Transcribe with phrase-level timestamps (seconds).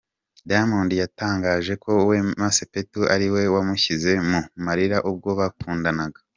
[0.49, 6.19] Diamond yatangaje ko Wema Sepetu ariwe wamushyize mu marira ubwo bakundanaga.